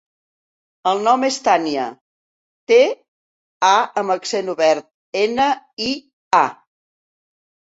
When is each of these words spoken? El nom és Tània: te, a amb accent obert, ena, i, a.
El 0.91 1.01
nom 1.07 1.25
és 1.27 1.35
Tània: 1.47 1.83
te, 2.71 2.79
a 3.67 3.75
amb 4.03 4.15
accent 4.15 4.51
obert, 4.55 4.89
ena, 5.27 5.47
i, 5.91 5.91
a. 6.43 6.45